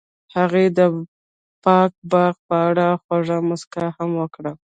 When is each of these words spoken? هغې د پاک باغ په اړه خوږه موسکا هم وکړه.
هغې 0.35 0.65
د 0.77 0.79
پاک 1.63 1.91
باغ 2.11 2.35
په 2.47 2.55
اړه 2.67 2.87
خوږه 3.03 3.37
موسکا 3.47 3.85
هم 3.97 4.11
وکړه. 4.21 4.51